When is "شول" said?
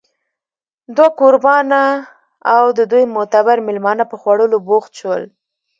4.99-5.23